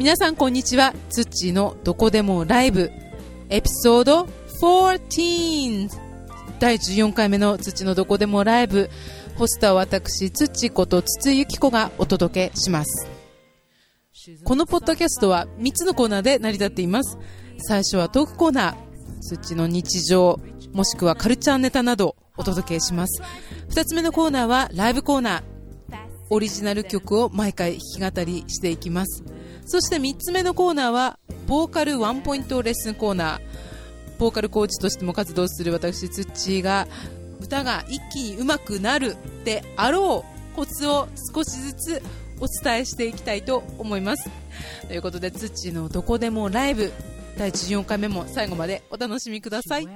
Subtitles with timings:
[0.00, 0.94] 皆さんこんにちは。
[1.10, 2.90] ツッチーのどこでもライブ。
[3.50, 4.26] エピソード
[4.62, 5.90] 14
[6.58, 8.88] 第14回目のツッチのどこでもライブ。
[9.36, 13.10] ホストは私ツッチこと筒井由紀子がお届けします。
[14.42, 17.18] このポッドキャストは3つのコーナーで成り立っています。
[17.58, 19.20] 最初はトークコーナー。
[19.20, 20.40] ツッチの日常
[20.72, 23.20] もしくはカルチャーネタなどお届けします。
[23.68, 25.42] 2つ目のコーナーはライブコーナー。
[26.30, 29.24] オリジナル曲を毎回弾き語りしていきます。
[29.70, 31.16] そして3つ目のコーナーは
[31.46, 33.40] ボーカルワンポイントレッスンコーナー。
[34.18, 36.88] ボーカルコーチとしても活動する私ツッチーが
[37.40, 42.02] 歌が一気に上手くなるであろうコツを少しずつ
[42.40, 44.28] お伝えしていきたいと思います。
[44.88, 46.92] ということでツッチーのどこでもライブ
[47.38, 49.86] 第14回目も最後までお楽しみください。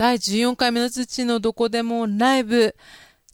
[0.00, 2.74] 第14回目の土のどこでもライブ。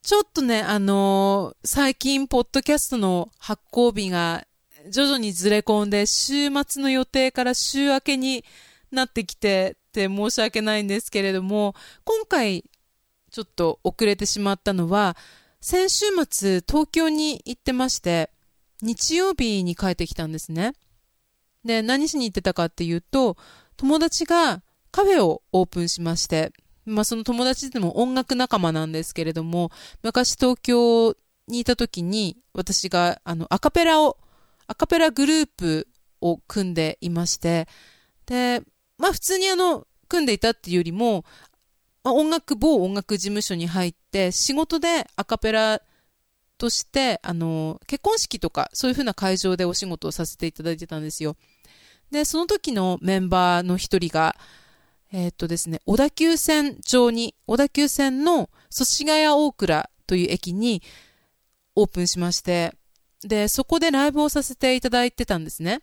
[0.02, 4.44] ちょっとね、あのー、最近、ポッドキャストの発行日が
[4.90, 8.44] 徐々にずれ込んで、週末の予定から週明けに
[8.90, 12.64] なってきてって申し訳ないんですけれども、今回、
[13.30, 15.16] ちょっと遅れてしまったのは、
[15.60, 18.30] 先週末、東京に行ってまして、
[18.82, 20.72] 日曜日に帰ってきたんですね。
[21.64, 23.36] で、何しに行ってたかっていうと、
[23.76, 24.62] 友達が
[24.96, 26.54] カフェをオープンしまして、
[26.86, 29.70] まあその友達でも音楽仲間なんですけれども、
[30.02, 31.14] 昔東京
[31.48, 34.16] にいた時に私があのアカペラを、
[34.66, 35.86] アカペラグループ
[36.22, 37.68] を組んでいまして、
[38.24, 38.62] で、
[38.96, 41.26] まあ普通にあの、組んでいたっていうよりも、
[42.02, 45.82] まあ、音楽、某音楽事務所に入って、仕事でアカペラ
[46.56, 51.36] として、あの、結婚式とか、そういう風な会場でお仕事をさせていただいてたんですよ。
[52.10, 54.36] で、その時のメンバーの一人が、
[55.12, 60.82] え、っとですね、小田急線上に、小田急線の祖師ヶ谷大倉という駅に
[61.74, 62.74] オープンしまして、
[63.22, 65.80] で、そこでライブをさせていただいてたんですね。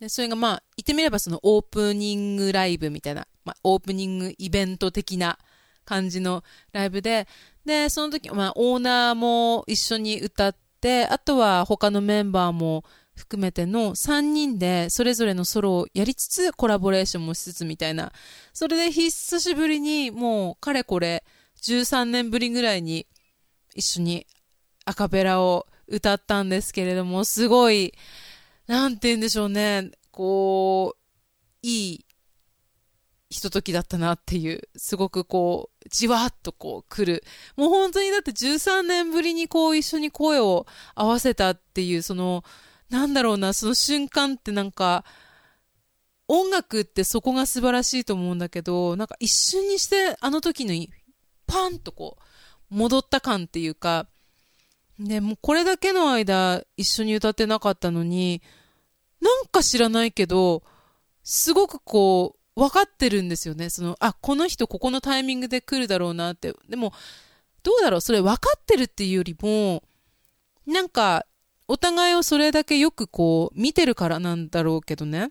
[0.00, 5.38] で、それがまあ、言ってみればそのオープニングライブみたいな、まあ、オープニングイベント的な
[5.84, 7.26] 感じのライブで、
[7.64, 12.84] で、その時、まあ、オーナーも一緒に歌って、あとは他のメンバーも
[13.18, 18.12] 含めての3人でそれぞれのソロをやりつつコラボレーションもしつつみたいな。
[18.54, 21.24] それで久しぶりにもうかれこれ
[21.62, 23.06] 13年ぶりぐらいに
[23.74, 24.26] 一緒に
[24.84, 27.92] アカペラを歌ったんですけれども、すごい、
[28.66, 30.98] なんて言うんでしょうね、こう、
[31.62, 32.04] いい
[33.30, 37.24] ひとときだったなっていう、すごくこう、じわっとこう来る。
[37.56, 42.44] もう本当にだって13年ぶりにこう一緒に声を合わせたっていう、その、
[42.90, 45.04] なんだろうな、その瞬間ってなんか、
[46.26, 50.74] 音楽ってそこが素晴らしいと思うんだけど、なんか一瞬にしてあの時の
[51.46, 52.18] パンとこ
[52.70, 54.08] う、戻った感っていうか、
[54.98, 58.42] で、もうこれだけの間一緒に歌ってなかったのに、
[59.20, 60.62] なんか知らないけど、
[61.22, 63.70] すごくこう、分かってるんですよね。
[63.70, 66.52] その、あ、この人ここのタイミングで来るだろうなって。
[66.68, 66.92] でも、
[67.62, 68.00] どうだろう？
[68.00, 69.84] それ分かってるっていうよりも、
[70.66, 71.24] なんか、
[71.68, 75.30] お互いをそれだけよくこう見てるからなんだろうけどね。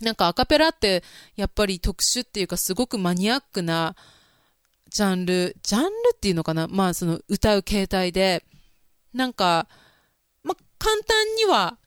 [0.00, 1.02] なんかアカペラって
[1.36, 3.96] やっぱり特殊っていうかすごくマニアックな
[4.90, 6.66] ジャンル、ジャンルっていうのかな？
[6.66, 8.44] まあその歌う形態で、
[9.12, 9.68] なんか、
[10.42, 11.78] まあ簡単には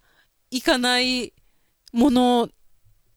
[0.52, 1.34] いかない
[1.94, 2.50] もの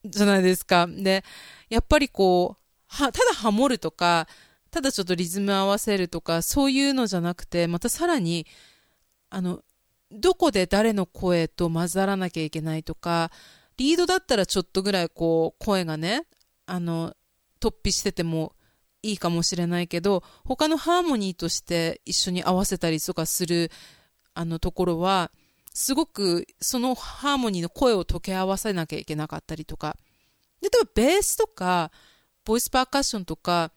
[0.05, 0.87] じゃないですか。
[0.89, 1.23] で、
[1.69, 4.27] やっぱりこう、は、ただハモるとか、
[4.71, 8.47] ただちょっとリズム合わせるとか、そういうのじゃなくて、またさらに、
[9.29, 9.61] あの、
[10.11, 13.31] どこで誰の声と混ざらなきゃいけないとか、
[13.77, 16.27] リードだったらちょっとぐらいこう声がね、
[16.67, 17.15] あの、
[17.61, 18.55] 突飛してても
[19.03, 23.71] いいかもしれないけど、他のハーモニーとして一緒に合わせたりとかする
[24.35, 25.31] あのところは、
[25.73, 29.97] すごくそのハーモニーの声を溶け合わせなきゃいけなかったりとか。
[30.63, 31.91] 例えばベースとか、
[32.45, 33.73] ボイスパーカッションとか、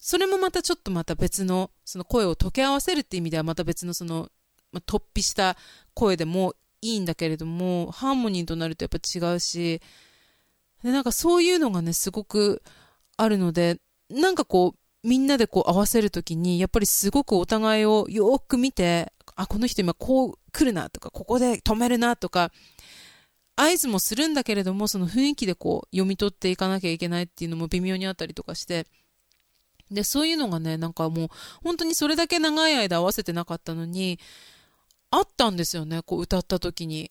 [0.00, 4.30] それもまたちょっとまた別の、その声を溶け合わせるって意味ではまた別のその、
[4.80, 5.56] 突飛した
[5.94, 9.80] 声でもいいんだけれども、ハーモニーとなるとやっぱ違うし、
[10.82, 12.62] でなんかそういうのがね、すごく
[13.16, 13.80] あるので、
[14.10, 14.78] なんかこう、
[15.08, 22.52] みんなでこう合わせるときに、やっぱりすごくお互いをよく見て、あ、この人今こう来るなとか、ここで止めるなとか、
[23.56, 28.86] 合図もするんだけれども、その雰囲気でこう読み取っていかなきゃいけないっていうのも微妙にあったりとかして、
[29.90, 31.28] で、そういうのがね、なんかもう、
[31.62, 34.18] 本当にそれだけ長い間合わせてなかったのに、
[35.16, 37.10] あったんですよね、こう歌った時に。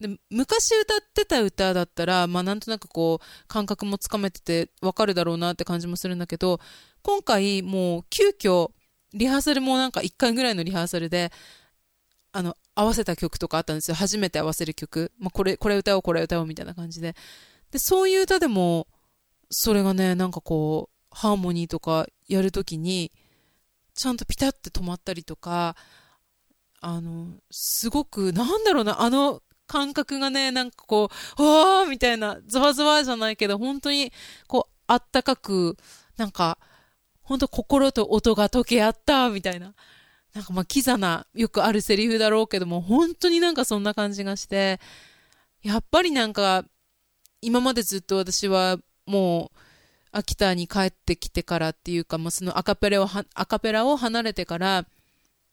[0.00, 6.60] で昔歌ってた歌だったら、まあなんとなくこう、感覚もつかめててわかるだろうなって感じもするんだけど、
[7.02, 8.70] 今回もう急遽、
[9.12, 11.32] リハーサルもなんか1回ぐらいのリハーサルで、
[12.32, 13.94] あの、合わせた曲とかあったんですよ。
[13.94, 15.12] 初めて合わせる曲。
[15.18, 17.14] まあこれ、これ歌おう、これ歌おうみたいな感じで。
[17.70, 18.86] で、そういう歌でも、
[19.50, 23.12] それがね、なんかこう、ハーモニーとかやるときに、
[23.94, 25.76] ちゃんとピタって止まったりとか、
[26.80, 34.12] あの、すごく、なんだろうな、あの感覚がね、なんかこう、わーみたいな、ゾワゾワじゃないけど、本当に、
[34.48, 35.76] こう、あったかく、
[36.16, 36.58] なんか、
[37.22, 39.74] 本当心と音が溶け合った、みたいな。
[40.34, 44.80] なんかまあ、キザな、よくあるセリフだろうけども、本当になんかそんな感じがして、
[45.62, 46.64] やっぱりなんか、
[47.42, 49.58] 今までずっと私はもう、
[50.12, 54.86] 秋田に帰ってきてからっていうか、まあ、そのアカペラを、アカペラを離れてから、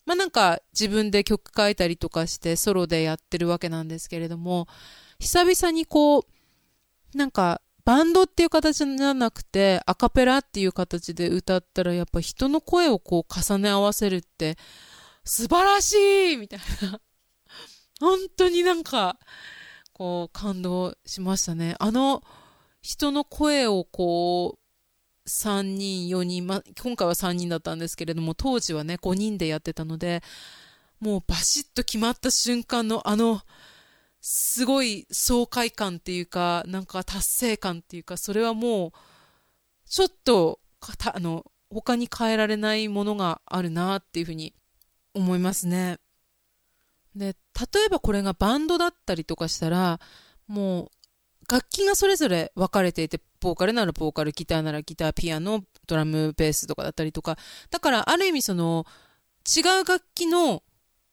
[0.07, 4.65] まあなんか自分で曲書いたりとかしてソロでやってるわけなんですけれども、
[5.19, 6.23] 久々にこう、
[7.13, 14.57] なんかバンドっていう形じゃなくて、アカペラっていう形で歌ったらやっぱ人の声をこう重ね合わせるって
[15.25, 15.93] 素晴らし
[16.33, 17.01] いみたいな。
[17.99, 19.19] 本当になんか、
[19.91, 21.75] こう感動しましたね。
[21.79, 22.23] あの
[22.81, 24.66] 人の声をこう
[25.27, 30.23] 3人、4人、ま、今回は3人だったんですけれども、当時はね、5人でやってたので、
[30.99, 33.41] もうバシッと決まった瞬間のあの、
[34.21, 38.91] すごい爽快感っていうか、なんか達成感っていうか、それはもう、
[39.85, 40.59] ちょっと、
[41.13, 44.53] あの、他に変えられないものがあるなっていうふうに
[45.13, 45.99] 思いますね。
[47.15, 47.35] で、
[47.73, 49.99] 例えばこれがバンドだったりとかしたら、
[50.47, 50.91] もう
[51.49, 57.37] 楽器がそれぞれ分かれていて、ボーカルならボーカル、ギターならギター、ピアノ、ドラム、ベースとかだったりとか、
[57.71, 58.85] だからある意味その、
[59.45, 60.61] 違う楽器の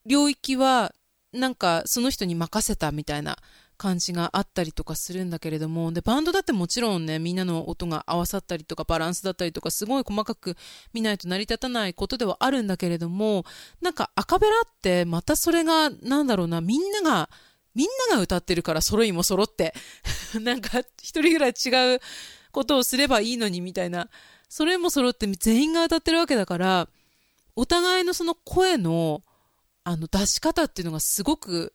[0.06, 0.92] 領域は、
[1.32, 3.36] なんかその人に任せたみたいな
[3.76, 10.56] 感じがあったりとかするんだけれども、で、バンドだってもちろんね、みんなの音が合わさったりとか、バランスだったりとか、すごい細かく
[10.92, 13.44] 見ないと成り立たないことではあるんだけれども、
[13.80, 17.30] なんかアカペラってまたそれが、なんだろうな、みんなが
[17.74, 19.74] みんなが歌ってるから揃いも揃って、
[20.40, 22.00] なんか一人ぐらい違う
[22.52, 24.08] ことをすればいいのにみたいな、
[24.48, 26.88] それも揃って全員が歌ってるわけだから、
[27.56, 29.22] お互いのその声の、
[29.84, 31.74] あの出し方っていうのがすごく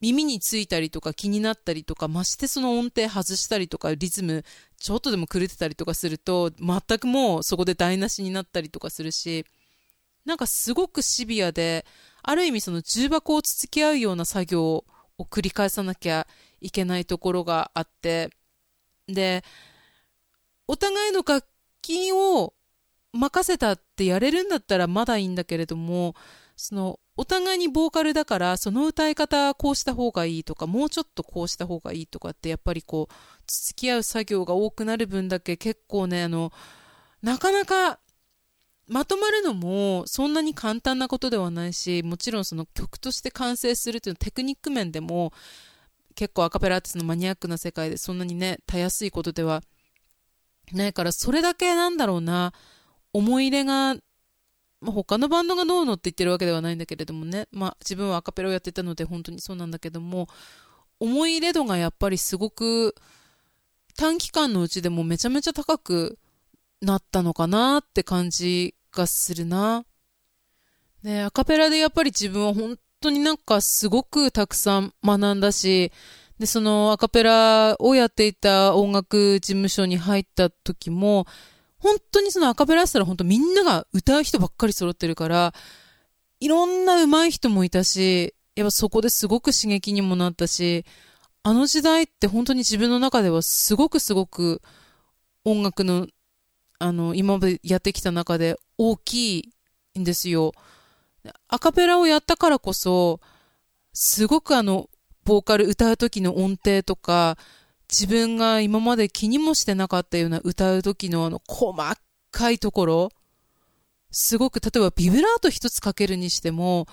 [0.00, 4.44] 耳についたりとか気になったりとか、ましてその音程外したりとか、リズム
[4.78, 9.46] ちょっとでも狂ってたりとかすると、全くもうそこで台無しになったりとかするし、
[10.24, 11.86] なんかすごくシビアで、
[12.22, 14.84] ある意味その重箱をつつき合うような作業
[15.18, 16.26] を繰り返さなきゃ
[16.60, 18.30] いけないところがあって、
[19.06, 19.44] で、
[20.66, 21.46] お互いの楽
[21.82, 22.54] 器を
[23.12, 26.14] 任せたってやれるんだったらまだいいんだけれども、
[26.56, 33.14] その、お互いにボーカルだから、その歌い方こうした方がいいとか、もうちょっとこうした方がいいとかって、やっぱりこう、
[33.46, 36.52] 付き合う作業が多くなる分だけ結構ね、あの、
[37.22, 38.00] なかなか
[38.88, 45.32] まとまるのもそんなに簡単なことではないし、もちろんその曲として完成するというテクニック面でも
[46.14, 49.62] 結構アカペラアーティストのマニアックな世界でそんなにね、たやすいことでは
[50.72, 52.52] ないから、それだけなんだろうな、
[53.12, 53.94] 思い入れが、
[54.80, 60.28] まあ、他のバンドがどうのって言ってるわけではないんだけれどもね、まあ自分はアカペラをやってたので本当にそうなんだけども、
[61.00, 62.94] 思い入れ度がやっぱりすごく
[63.96, 66.18] 短期間のうちでもめちゃめちゃ高く
[66.80, 69.84] なったのかなって感じがするな。
[71.02, 75.92] ねアカペラでやっぱり自分は本当になんかすごくたくさん学んだし、
[76.38, 81.26] で、そのアカペラをやっていた音楽事務所に入った時も、
[81.78, 85.54] 本当にそのアカペラしたら本当みんなが歌う人ばっかり揃ってるから、
[86.40, 90.84] いろんな上手い人もいたし、やっぱそこですごく刺激にもなったし、
[91.42, 94.62] あの時代って本当に自分の中ではすごくすごく
[95.44, 96.06] 音楽の
[96.78, 99.52] あの、今までやってきた中で大き
[99.94, 100.52] いんですよ。
[101.48, 103.20] アカペラをやったからこそ、
[103.92, 104.88] すごくあの、
[105.24, 107.38] ボーカル歌う時の音程とか、
[107.88, 111.74] 自分が今まで気にもしてなかったような歌う時のあの、細
[112.30, 113.08] かいところ、
[114.10, 116.86] すごく、例えばビブラート一つかけるにしても、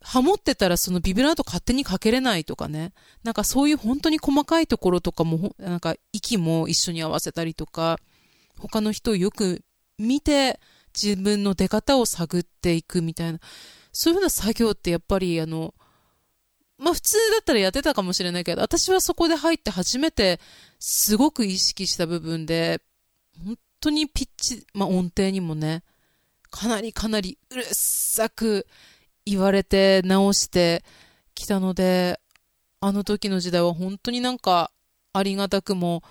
[0.00, 2.92] ハモってたらそのビブラート勝手にかけれないとかね。
[3.22, 7.98] なんかそういう本当に細かいところとかも、なんか息も一緒に合わせたりとか、
[8.58, 9.62] 他の人をよく
[9.98, 10.58] 見て
[10.94, 13.38] 自分の出方を探っていくみたいな、
[13.92, 15.74] そういうふうな作業ってやっぱりあの、
[16.78, 20.40] まあ普通だったらやってたかもしれないけど、私はそこで入って初めて
[20.78, 22.80] すごく意識した部分で、
[23.44, 25.84] 本当にピッチ、まあ音程にもね、
[26.50, 28.66] かなりかなりうるさく
[29.24, 30.84] 言われて直して
[31.34, 32.20] きたので、
[32.80, 34.72] あの時の時代は本当になんか
[35.12, 36.02] ありがたくも、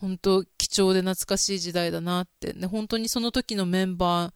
[0.00, 4.32] 本当重で懐かしい時代だなって、ね、本当にその時のメンバー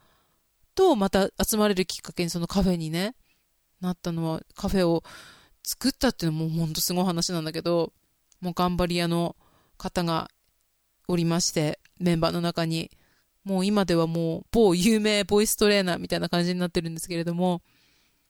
[0.75, 3.15] とまた集まれるきっかけにそのカフェにね、
[3.81, 5.03] なったのは、カフェを
[5.63, 7.93] 作ったっていうのも本当すごい話なんだけど、
[8.41, 9.35] もう頑張り屋の
[9.77, 10.29] 方が
[11.07, 12.91] おりまして、メンバーの中に、
[13.43, 17.61] もう今ではもう某有名ボイストレーナーみたいな感じになってるんですけれども、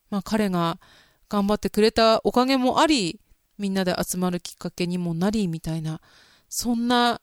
[0.10, 0.80] まあ彼が
[1.28, 3.20] 頑張ってくれたおかげもあり、
[3.58, 6.02] みんなで集まるきっかけにもなり、みたいな、
[6.48, 7.22] そんな、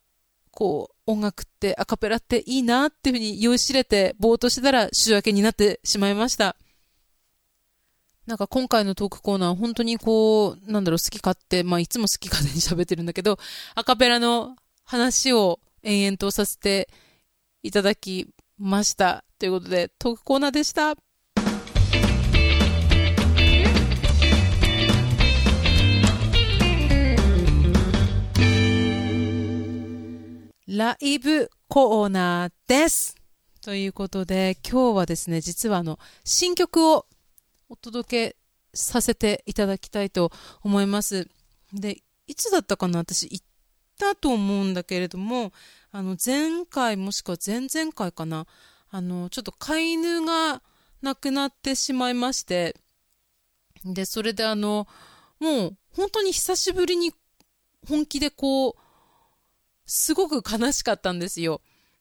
[0.56, 6.56] こう、音楽ってアカペラっていいなっていうふうに酔いしれてぼーっとしてたら週明けになってしまいました。
[8.26, 13.38] なんか今回のトークコーナー本当にこう、なんだろう、好き勝手、まあいつも好き勝手に喋ってるんだけど、
[13.74, 16.88] アカペラの話を延々とさせて
[17.62, 19.24] いただきました。
[19.38, 20.96] ということで、トークコーナーでした。
[30.68, 33.14] ライブコーナーです。
[33.62, 37.06] ということで、今日はですね、実はあの、新曲を
[37.68, 38.36] お届け
[38.74, 40.32] させていただきたいと
[40.62, 41.28] 思います。
[41.72, 43.44] で、いつだったかな私行っ
[43.96, 45.52] たと思うんだけれども、
[45.92, 48.48] あの、前回もしくは前々回かな、
[48.90, 50.62] あの、ちょっと飼い犬が
[51.00, 52.74] 亡くなってしまいまして、
[53.84, 54.88] で、それであの、
[55.38, 57.12] もう本当に久しぶりに
[57.88, 58.85] 本気でこう、
[59.86, 61.60] すごく悲しかったんですよ。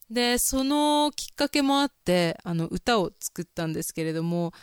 [0.10, 4.54] で、そのきっかけもあって、あの、歌を作ったんですけれども、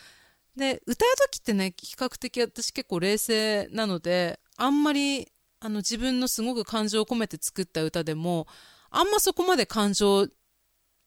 [0.56, 8.46] で、歌う時ってね、比較的私結構冷静なので、あんまり、あの、自分のすごく感情を込めて作った歌でも、
[8.90, 10.26] あんまそこまで感情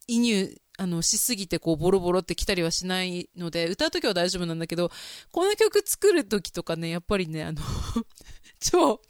[0.08, 4.92] 移入、あの、しすぎてこう、ボロボロってきたりはしないので、歌う時は大丈夫なんだけど、
[5.32, 7.62] この曲作る時とかね、やっぱりね、あの
[8.60, 9.02] 超、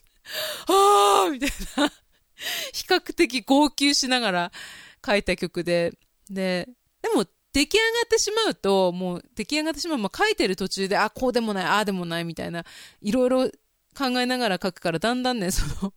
[0.67, 1.91] あーみたいな
[2.73, 4.51] 比較的号泣しながら
[5.05, 5.93] 書いた曲で、
[6.29, 6.67] で、
[7.01, 12.65] でも出来上がってしまうと、もう出来上がってしまう、まあ、書いてる途中で、あ、こうでもない、ああでもないみたいな、
[13.01, 13.49] いろいろ
[13.97, 15.93] 考えながら書くから、だんだんね、その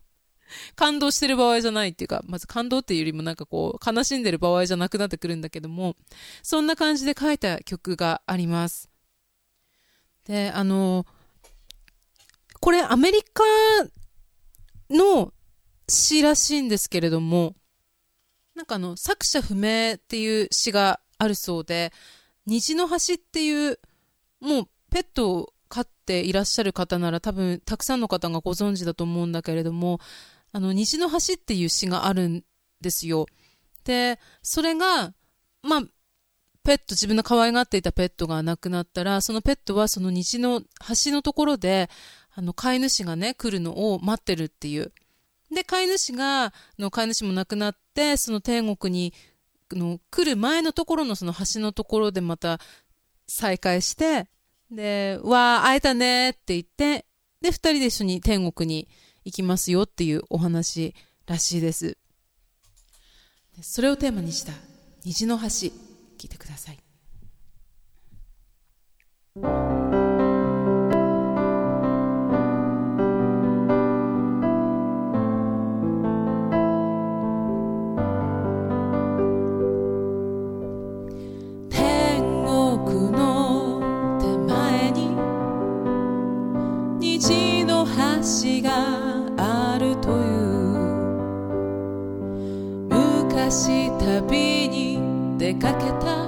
[0.76, 5.96] 感動してる場合じゃないっていうか、まず感動っていうよりもなんかこう、悲しんでる場合じゃなくなってくるんだけども、
[6.42, 8.88] そんな感じで書いた曲があります。
[10.26, 11.06] で、あの、
[12.60, 13.42] これアメリカ
[14.90, 15.32] の
[15.88, 17.54] 詩らしいんですけれども、
[18.54, 21.92] なんかあの、作者不明っていう詩があるそうで、
[22.46, 23.78] 虹の橋っていう、
[24.40, 30.00] もうペットを飼っていらっしゃる方なら多分たくさんの方がご存知だと思うんだけれども、
[30.52, 32.44] あの、虹の橋っていう詩があるん
[32.80, 33.26] ですよ。
[33.84, 35.14] で、それが、
[35.62, 35.82] まあ、
[36.62, 41.88] ペット、自分の可愛がっていたペットが亡くなったら、そのペットはその虹の橋のところで、
[42.34, 44.92] あの、飼い主がね、来るのを待ってるっていう。
[45.50, 49.14] で、飼い主が、の飼い主も亡くなって、その天国に
[49.70, 52.58] の来る前のところのその橋のところでまた
[53.26, 54.28] 再会して、
[54.70, 57.06] で、わー、会えたねって言って、
[57.40, 58.88] で、二人で一緒に天国に
[59.24, 60.94] 行きますよっていうお話
[61.26, 61.96] らしいです。
[63.62, 64.52] それをテーマにした
[65.04, 65.72] 虹の橋、聞
[66.24, 66.78] いてください。
[95.48, 96.26] 出かけた。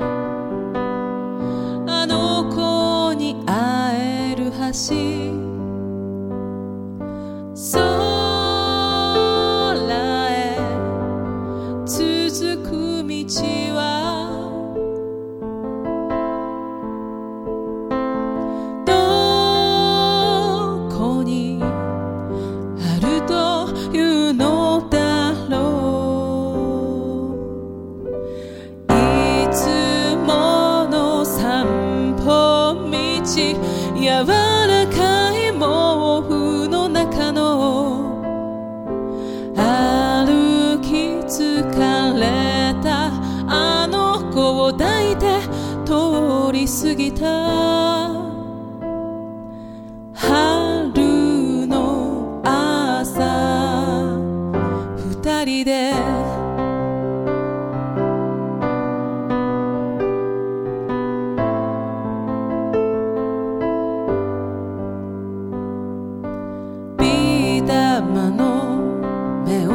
[1.87, 5.40] あの子に会える橋。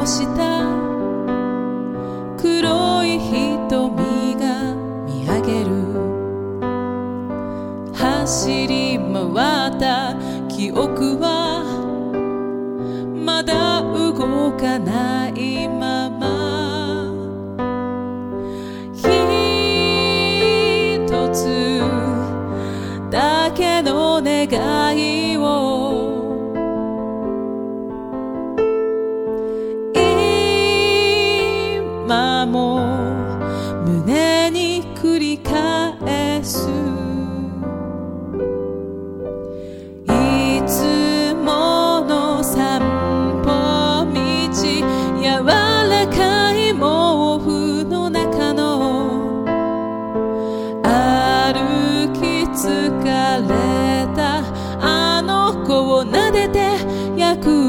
[0.06, 0.22] の下
[2.38, 5.72] 黒い瞳が見上げる。
[7.92, 10.14] 走り回った
[10.48, 11.64] 記憶は
[13.26, 15.75] まだ動かない。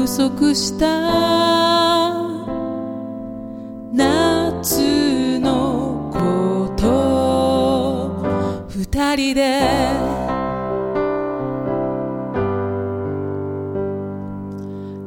[0.07, 0.85] 約束した。
[3.91, 8.23] 夏のこと。
[8.69, 9.59] 二人で。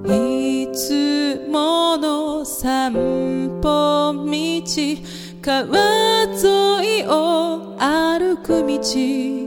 [0.04, 2.92] いつもの散
[3.62, 5.02] 歩道。
[5.40, 5.64] 川
[6.26, 9.39] 沿いを歩く道。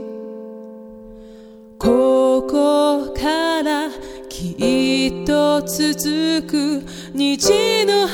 [5.24, 6.82] と続く
[7.14, 8.06] 虹の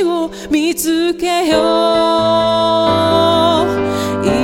[0.00, 1.58] 橋を見つけよ
[4.34, 4.37] う。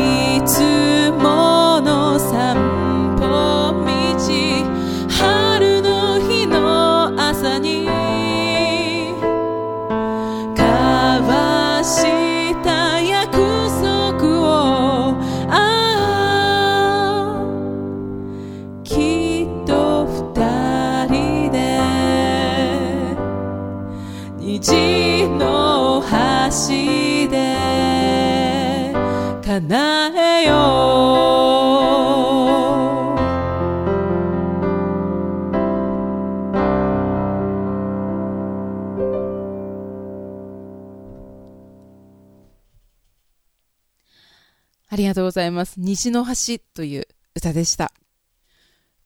[45.34, 45.80] ざいます。
[45.80, 47.92] 虹の橋という歌でした。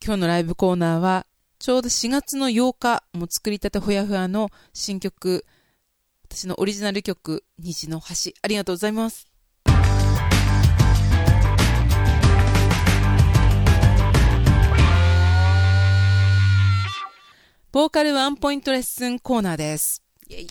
[0.04, 1.26] 今日のライブコーナーは、
[1.58, 5.46] ちょうど4月の8日、も作りたてほやふやの新曲、
[6.30, 8.32] 私のオリジナル曲、虹の橋。
[8.42, 9.26] ありがとうございます。
[17.72, 20.02] ボーカルワンポイントレッスンコーナーです。
[20.28, 20.48] イェイ。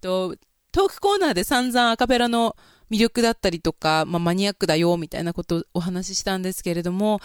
[0.00, 0.36] と、
[0.72, 2.56] トークコーナーで散々アカペラの
[2.94, 7.20] 魅力だったりとか、まあ、マニアックだよみたいなことをお話ししたんですけれども、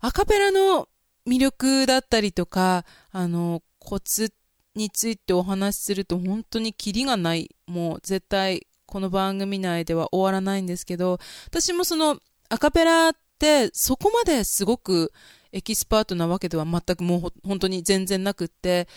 [0.00, 0.88] アカペラの
[1.28, 4.32] 魅力だったりとか、あの、コツ
[4.74, 7.54] についてお話しすると本当にキリがない。
[7.68, 15.12] もう絶対この番組内では終わらないんですけど、私もそのアカペラってそこまですごく
[15.52, 18.88] エキスパートなわけでは全くもう本当に全然なくって、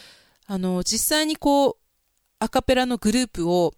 [0.48, 1.76] あの、実際にこう、
[2.40, 3.74] アカペラのグループを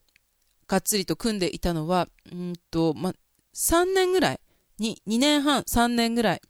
[0.67, 3.13] がっつりと組んでいたのは、うんと、ま、
[3.53, 4.39] 3年ぐらい、
[4.79, 6.41] に、2年半、3年ぐらい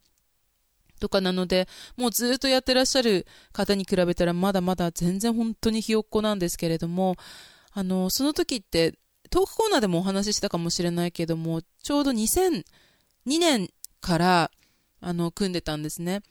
[1.00, 7.16] とかなので、もうずっとやってらっしゃる方に比べたらまだまだ全然本当にひよっこなんですけれども、
[7.72, 8.98] あの、その時って、
[9.30, 12.64] トークコーナーでもお話ししたかもしれないけども、ちょうど2002
[13.26, 13.70] 年
[14.02, 14.52] から、
[15.00, 16.22] あの、組んでたんですね。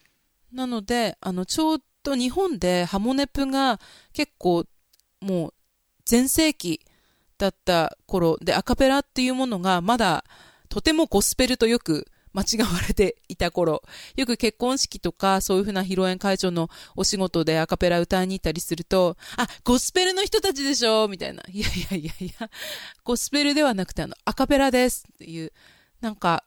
[0.53, 3.81] なので、あの、ちょうど日本でハモネプが
[4.13, 4.65] 結構、
[5.21, 5.55] もう、
[6.05, 6.81] 全盛期
[7.39, 8.39] だった頃。
[8.41, 10.25] で、アカペラっていうものがまだ、
[10.69, 13.83] とてもゴスペルとよく間違われていた頃、
[14.17, 21.09] よく結婚式とか、そういうふうな披露宴会場のお仕事でアカペラ歌いに行ったりすると、あ、ゴスペルの人たちでしょ？
[21.09, 21.43] みたいな。
[21.51, 22.51] いやいやいやいや、
[23.05, 25.53] ゴスペルではなくて、あの、アカペラですっていう、
[26.01, 26.45] なんか、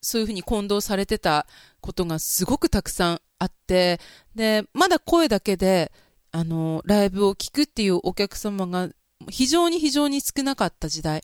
[0.00, 1.46] そういうふうに混同されてた
[1.80, 4.00] ことがすごくたくさんあって、
[4.34, 5.92] で、まだ声だけで、
[6.32, 8.88] あの、ライブを聞くっていうお客様が
[9.30, 11.22] 非常に非常に少なかった時代。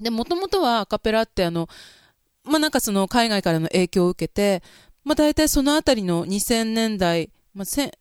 [0.00, 1.68] で、もともとはアカペラってあの、
[2.44, 4.62] まあ、なんかその海外からの影響を受けて、
[5.04, 7.92] まあ、大体そのあたりの2000年代、まあ、せ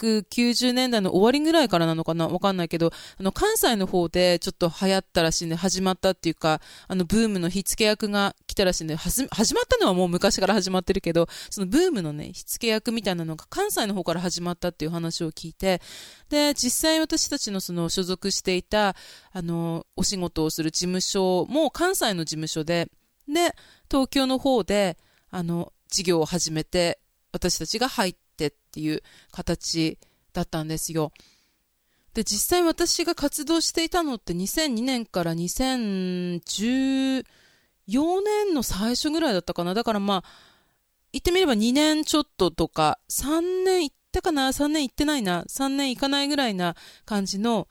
[0.00, 2.28] 1990年代の終わりぐらいからなのかな？
[2.28, 15.80] わかんないけど、あの、関西の方でちょっと流行ったらしいんで、始まったっていうか、あの、ブームの火付け役が来たらしいんで、始まったのはもう昔から始まってるけど、そのブームのね、火付け役みたいなのが関西の方から始まったっていう話を聞いて、
[16.28, 18.96] で、実際私たちのその所属していた、
[19.32, 22.88] あの、お仕事をする事務所も関西の事務所で、
[23.28, 23.54] で、
[23.90, 24.98] 東京の方で、
[25.30, 26.98] あの、事業を始めて、
[27.32, 29.98] 私たちが入ってっていう形
[30.32, 31.12] だったんですよ。
[32.14, 37.24] で、実際私が活動していたのって2002年から2014
[38.22, 39.74] 年の最初ぐらいだったかな。
[39.74, 40.24] だからまあ、
[41.12, 47.68] 言ってみれば2年ちょっととか、3年行ったかな ?3 年行ってないな？3年行かないぐらいな感じの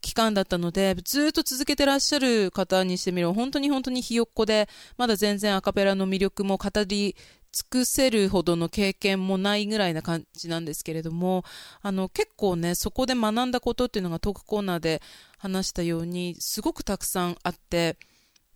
[0.00, 7.16] 期間だったので、ずっと続けてらっしゃる方にしてみれば、本当に本当にひよっこで、まだ全然アカペラの魅力も語り
[7.52, 11.44] 尽くせるほどの経験もないぐらいな感じなんですけれども、
[11.82, 15.02] あの、結構ね、そこで学んだことっていうのがトークコーナーで
[15.38, 17.98] 話したように、すごくたくさんあって、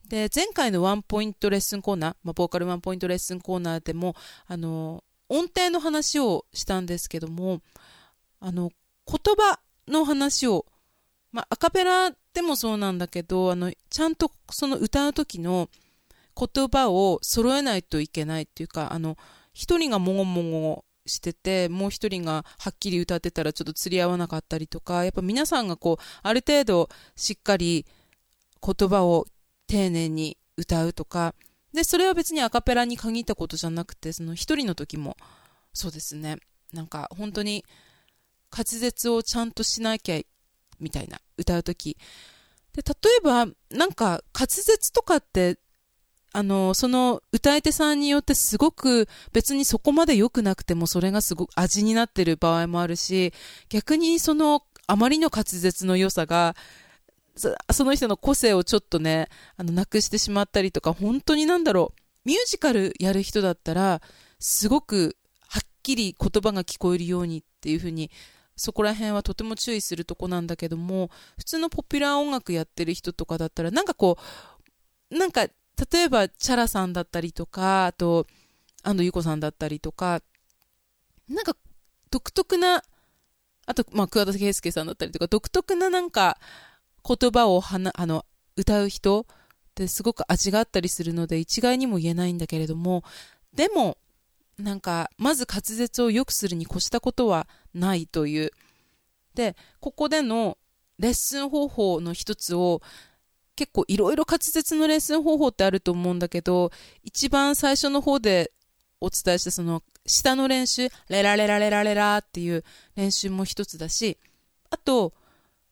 [0.09, 4.15] で、前回のワンポイントレッスンコーナー、まあ、ボーカルワンポイントレッスンコーナーでも、
[4.47, 7.61] あの、音程の話をしたんですけども、
[8.41, 8.71] あの、
[9.07, 10.65] 言葉の話を、
[11.33, 15.69] まあ、アカペラでもそうなんだけど、あの、ちゃんとその歌う時の、
[16.39, 19.17] 言葉を揃えないといけないっていうか、あの、
[19.55, 27.87] 一人がもごもごしてて、もう一人がはっきり歌ってたらちょっと釣り合わなかったりとか、やっぱ皆さんがこう、ある程度しっかり
[28.63, 29.27] 言葉を
[29.67, 31.35] 丁寧に歌うとか、
[31.73, 35.17] で、それは別にアカペラに限ったことじゃなくて、その一人の時も、
[35.73, 36.37] そうですね。
[36.73, 37.65] なんか本当に
[38.51, 40.21] 滑舌をちゃんとしなきゃ、
[40.81, 41.97] みたいな、歌う時。
[42.73, 45.59] で、例えば、なんか滑舌とかって
[46.37, 53.33] あの、その歌い手さんによってすごく別にそこまで良くなくてもそれがすごく味になってる場合もあるし、
[53.71, 56.55] 逆にそのあまりの滑舌の良さが、
[57.73, 64.03] その人の個性をちょっとね、あの、なくしてしまったりとか、本当になんだろう、ミュージカルやる人だったら、
[64.39, 65.17] すごく
[65.49, 68.11] はっきり言葉が聞こえるようにっていうふうに
[68.57, 74.19] そこら辺はとても注意するとこなんだけども、普通のポピュラー音楽やってる人とかだったら、なんかこ
[75.11, 75.47] う、なんか
[75.93, 78.27] 例えば、チャラさんだったりとか、あと、
[78.83, 80.23] 安藤優子さんだったりとか、
[81.29, 81.57] なんか、
[82.11, 82.83] 独特な、
[83.67, 86.39] あと、まあ、桑田佳祐さんだったりとか、独特ななんか、
[87.07, 88.25] 言葉をはな、あの、
[88.57, 89.25] 歌う人っ
[89.75, 93.05] てすごく味があったりするので、一概にも言えないんだけれども、
[93.55, 93.99] でも、
[94.59, 98.53] なんか、まず滑舌を良くするに越したことはないという。
[99.35, 100.57] で、ここでの
[100.99, 102.81] レッスン方法の一つを、
[103.57, 106.71] 結構いろいろ滑舌のレッスン方法ってあると思うんだけど、
[107.03, 108.53] 一番最初の方で
[109.01, 112.65] お伝えしたその下の練習、レラレラレラレラっていう
[112.95, 114.19] 練習も一つだし、
[114.71, 115.15] あと、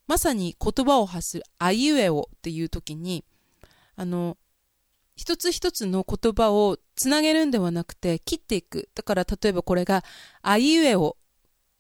[0.07, 3.25] まさに言葉を発するあいうえおっていう時に、
[3.97, 4.37] あの、
[5.17, 8.89] 一つ一つの言葉をつなげるんではなくて切っていく。
[8.95, 10.05] だから例えばこれが、
[10.43, 11.17] あいうえお、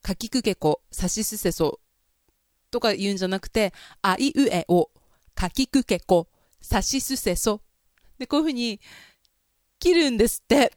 [0.03, 1.81] かきくけこ、さしすせそ
[2.71, 4.90] とか言うんじゃなくて、あいうえお、
[5.35, 6.29] かきくけこ、
[6.61, 7.61] さしすせそ。
[8.18, 8.81] で、こういうふうに
[9.79, 10.73] 切るんですって。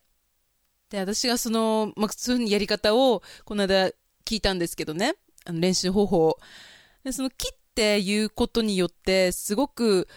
[0.89, 3.91] で、私がその、まあ、そういうやり方を、この間
[4.25, 5.15] 聞いたんですけどね。
[5.45, 6.39] あの練習方法を。
[7.03, 10.07] で、その切って言うことによって、すごく、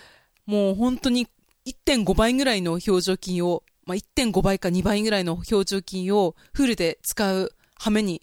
[0.46, 1.28] もう本当に
[1.66, 8.22] 1.5倍ぐらいの表情筋を、まあ、1.5倍か2倍ぐらいの表情筋をフルで使う羽目に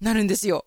[0.00, 0.66] なるんですよ。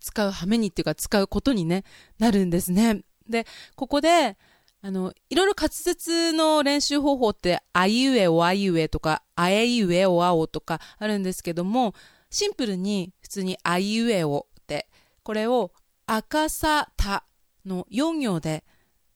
[0.00, 1.84] 使う羽目にっていうか使うことにね、
[2.18, 3.02] なるんですね。
[3.28, 4.36] で、ここで、
[4.82, 11.94] あの、いろいろ滑舌の練習方法って、あいうえおあいうえとか、あえいうえおあおとかあるんですけども、
[12.30, 14.88] シンプルに普通にあいうえおって、
[15.22, 15.72] これを
[16.06, 17.24] 赤さた
[17.64, 18.64] の4行で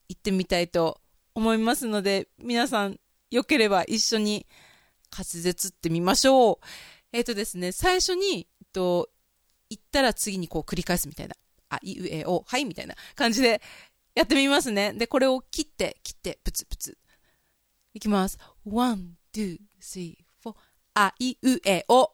[0.09, 0.99] 言ってみたいと
[1.35, 4.45] 思いますので、皆さんよければ一緒に
[5.09, 6.57] 滑舌ってみましょう。
[7.13, 9.09] えっ、ー、とですね、最初に、えっと、
[9.69, 11.35] 言ったら次にこう繰り返すみたいな。
[11.69, 13.61] あいうえお、はい、みたいな感じで
[14.13, 14.93] やってみますね。
[14.93, 16.97] で、これを切って、切って、プツプツ。
[17.93, 18.37] いきます。
[18.65, 20.55] one, two, three, four.
[20.93, 22.13] あいうえお。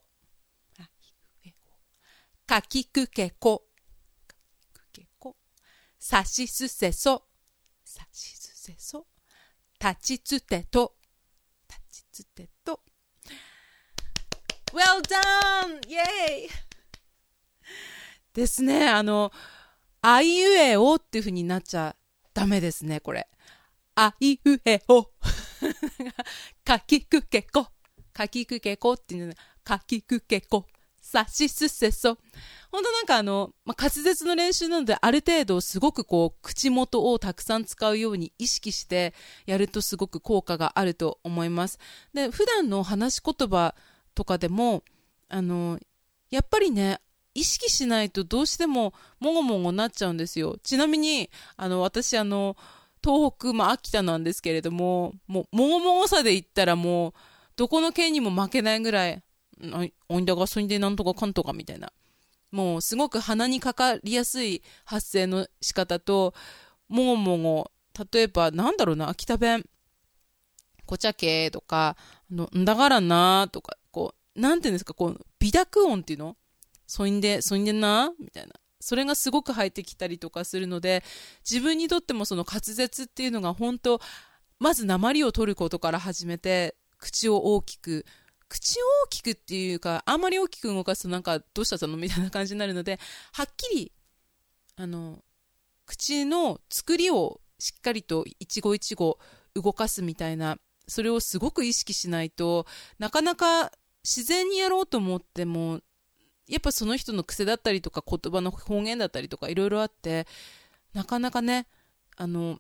[0.80, 2.48] あいうえお。
[2.48, 3.64] かきくけこ。
[4.28, 5.36] かきくけこ。
[6.00, 7.24] さしすせそ。
[7.84, 9.08] さしすせそ。
[9.80, 10.96] たちつてと。
[11.68, 12.82] たちつてと。
[14.74, 15.80] Well done!
[15.88, 16.50] イェイ
[18.34, 18.88] ですね。
[18.88, 19.32] あの、
[20.02, 21.96] あいうえおっていう風になっちゃ
[22.34, 23.28] ダメですね、これ。
[23.96, 25.10] あいうえお。
[26.64, 27.68] かきくけこ。
[28.14, 29.34] かきくけこっていうの
[29.64, 30.66] かきくけこ。
[31.02, 32.18] さしすせそ。
[32.70, 39.14] ほんとなんかあの、まあ、滑舌の練習なのである程度すごくこう口元をたくさん使うように意識して
[39.46, 41.80] やるとすごく効果があると思います。
[42.14, 43.74] で、普段の話し言葉
[44.16, 44.84] とかでも、
[45.30, 45.80] あの、
[46.30, 47.00] やっぱりね、
[47.38, 50.58] 意識しないとどうしてももごもごなっちゃうんですよ。
[50.64, 52.58] ちなみに、あの、私、あの、
[53.04, 57.14] 東北、まあ、秋田なんですけれども、もう、もごもごさで言ったらもう、
[57.56, 59.24] どこの県にも負けないぐらい、
[60.10, 61.94] おいだがそいでなんとかかんとかみたいな。
[62.52, 66.34] もうすごく鼻にかかりやすい発声の仕方と、
[66.90, 67.72] もごもご、
[68.12, 69.64] 例えばなんだろうな、秋田弁、
[70.88, 71.98] こちゃけとか、
[72.32, 76.36] あの、んだからなとか、こう、なんていうんですか、こう、微濁音っていうの？
[76.88, 78.12] そいんで、そいんでな？
[78.20, 78.54] みたいな。
[78.80, 81.04] それがすごく入ってきたりとかするので、
[81.50, 84.00] 自分にとってもその滑舌っていうのが本当、
[84.60, 88.06] まず鉛を取ることから始めて、口を大きく、
[88.48, 93.00] 口を大きくっていうか、あんまり大きく動かすとなんかどうしたのみたいな感じになるので、
[93.34, 93.92] はっきり、
[94.78, 95.20] あの、
[95.86, 99.18] 口の作りをしっかりと一期一会
[99.56, 102.66] 動かすみたいな、それをすごく意識しないと
[103.00, 103.72] なかなか
[104.04, 105.82] 自然にやろうと思っても
[106.48, 110.28] やっぱその人の癖だったりとか言葉の方言だったりとかいろいろあって
[110.94, 111.68] なかなかね
[112.16, 112.60] あの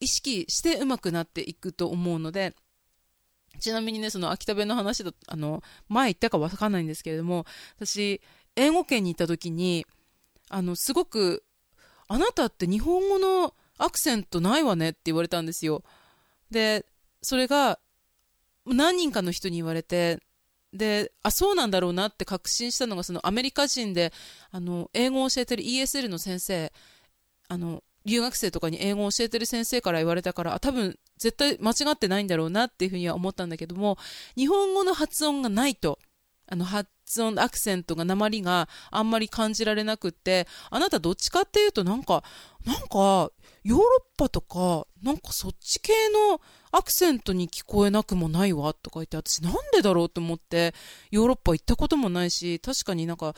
[0.00, 2.54] 意識してうまくなっていくと思うので
[3.60, 7.46] ちなみにねその秋田弁の話だあの前言ったかわかんないんですけれども
[7.78, 8.20] 私
[8.56, 9.86] 英語圏に行った時に
[10.48, 11.44] あのすごく
[12.08, 15.82] あなたって日本語のアクセントないわねって言われたんですよ。
[16.50, 16.86] で
[17.22, 17.78] それが
[18.64, 20.20] 何人かの人に言われて
[20.76, 24.12] であそうなんだろうなって確信したのがそのアメリカ人で
[24.50, 26.72] あの英語を教えてる ESL の先生
[27.48, 33.98] あの留学生とかに英語を教えてる先生から言われたからあ多分絶対間違ってないんだろうなっていうふうには思ったんだけども
[34.36, 35.98] 日本語の発音がないと
[36.48, 36.88] あの発
[37.18, 42.22] 音アクセントが鉛があんまり感じられなくってあなたどっちかっていうとなんか
[42.64, 43.30] なんか
[43.64, 45.92] ヨーロッパとかなんかそっち系
[46.30, 46.40] の
[46.72, 50.74] アクセントに聞こえなくもないわとか言って私なんでだろうと思って
[51.10, 53.34] ヨーロッパ行ったこともないし確かになんか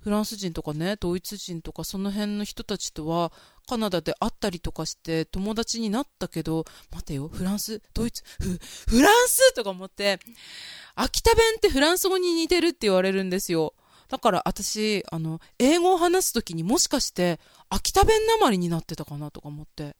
[0.00, 3.32] フランス人とかねドイツ人とかその辺の人たちとは
[3.70, 10.18] カナダで会ったりとかして友達になったけど待てよフランスドイツフフランスとか思って
[10.96, 13.74] 秋田弁ってフランス語に似てるって言われるんですよ。
[14.08, 19.94] だから私あの英語を話す時にもしかして秋田弁なまりになってたかなとか思って。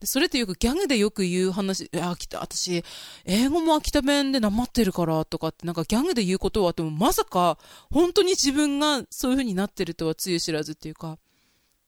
[0.00, 2.84] でそれってよくギャグでよく言う話、え、秋田、私、
[3.24, 7.56] 英語も秋田弁でなまってるからとかってなんかギャグで言うことはあっても、まさか
[7.90, 11.16] 本当に自分がそういう風になってるとはつゆ知らずっていうか、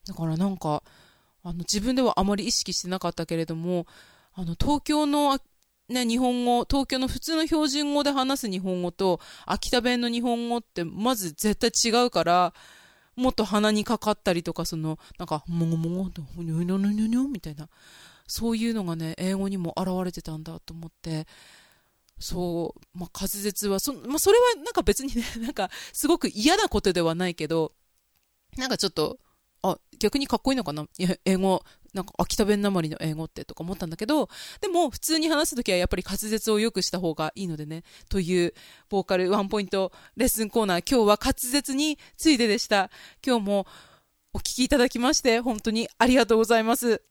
[0.07, 0.83] だからなんか、
[1.42, 3.87] あの自分ではあまり意識してなかったけれども、
[4.35, 5.38] あの東京の
[5.88, 12.53] ね、日本語、東京の普通の標準語で話す日本語と秋田弁の日本語ってまず絶対違うから、
[13.18, 17.68] もっと鼻にかかったりとか、その、なんか、もごもごと、にょにょにょにょにょみたいな、
[18.29, 21.27] そういうのがね、英語にも現れてたんだと思って、
[22.20, 27.72] そう、まあ、滑舌は、そ,、まあ、それはなんか別にね、なんか、すごく嫌なことではないけど、
[28.57, 29.18] なんかちょっと、
[29.62, 30.87] あ、逆にかっこいいのかな、
[31.25, 31.62] 英語、
[31.94, 34.29] なんか秋田弁なまりの英語ってとか思ったんだけど、
[34.61, 38.55] でも普通に話すときはやっぱり滑舌を良くした方がいいのでね、という
[38.88, 42.90] ボーカルワンポイントレッスンコーナー、今日は滑舌についてでした。
[43.27, 43.66] 今日も
[44.33, 47.03] お聞きいただきまして本当にありがとうございます。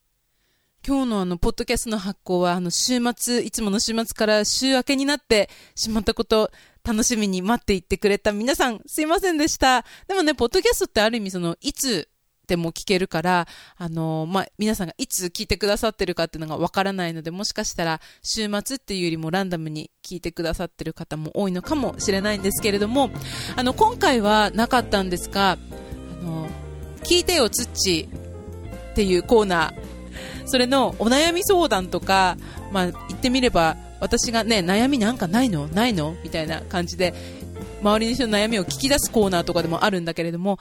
[0.86, 6.50] 今日のあの、ポッドキャストの発行は、あの、週末、いつもの週末から週明けになってしまったこと、
[6.84, 9.84] 楽しみに待っていってくれた皆さん、すいませんでした。
[10.08, 12.08] でもね、ポッドキャストってある意味その、いつ
[12.48, 23.10] でも聞けるから、あのまあ、皆さんがいつ聞いてくださってるかっていうのがわからないので、もしかしたら週末っていうよりもランダムに聞いてくださってる方も多いのかもしれないんですけれども、
[23.56, 25.58] あの、今回はなかったんですが、あ
[26.24, 26.48] の、
[27.04, 28.08] 聞いてよ、つっち
[28.92, 32.38] っていうコーナー、それのお悩み相談とか、
[32.72, 35.68] まあ、言ってみれば、私がね、悩みなんかないの？
[35.68, 36.16] ないの？
[36.24, 37.16] みたいな感じで
[37.82, 40.60] 周りの人の悩みを聞き出すコーナーとかでもあるんだけれども、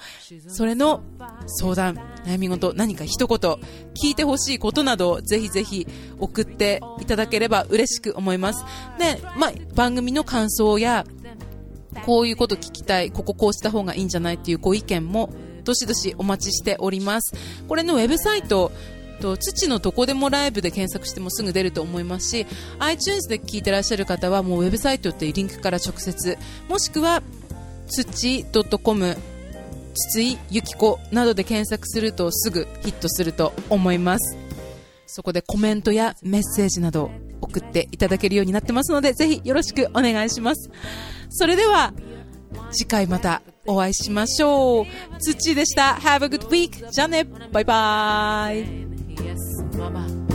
[0.49, 1.03] それの
[1.47, 5.87] 相談、悩み事、何か一言、聞いてほしいことなど、ぜひぜひ
[6.19, 8.65] 送っていただければ嬉しく思います。
[8.99, 11.05] で、まあ、番組の感想や、
[12.05, 15.31] こういうこと聞きたい、こここうした方がいいんじゃないっていうご意見も、
[15.65, 17.35] どしどしお待ちしております。
[17.67, 18.71] これのウェブサイト、
[19.17, 22.47] と土のどこでもライブで検索してもすぐ出ると思いますし
[22.79, 27.23] iTunes で聞いてらっしゃる方はもうウェブサイトっていうリンクから直接もしくは
[27.89, 28.45] 土
[28.83, 29.17] .com
[29.95, 34.37] 筒井ゆき子などで検索するとすぐヒットすると思います
[35.07, 40.71] そこでコメントやメッセージなど送っていただけるようになってますのでぜひよろしくお願いします
[41.31, 41.95] それでは
[42.71, 44.87] 次回またお会いしましょう。
[45.19, 45.99] 土でした。
[46.01, 46.91] Have a good week.
[46.91, 47.25] じゃあね。
[47.25, 48.86] バイバイ。
[49.23, 50.26] Yes, Mama.